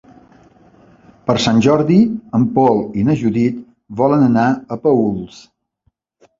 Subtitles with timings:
[1.27, 1.99] Per Sant Jordi
[2.39, 3.63] en Pol i na Judit
[4.03, 5.41] volen anar a Paüls.